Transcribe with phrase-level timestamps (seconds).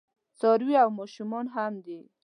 [0.39, 1.99] څاروي او ماشوم هم وي.